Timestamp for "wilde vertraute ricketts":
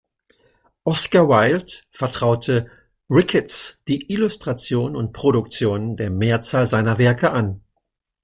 1.29-3.83